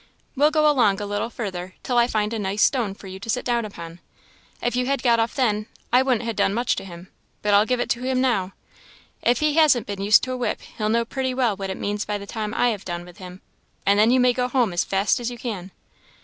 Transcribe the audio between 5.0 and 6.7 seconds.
got off then, I wouldn't ha' done